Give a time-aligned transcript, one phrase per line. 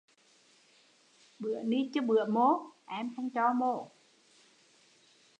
[1.39, 3.87] Bữa ni chứ bữa mô, em không cho mô